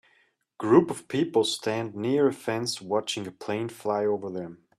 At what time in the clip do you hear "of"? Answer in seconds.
0.89-1.07